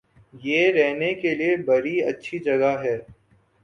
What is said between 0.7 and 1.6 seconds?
رہنے کےلئے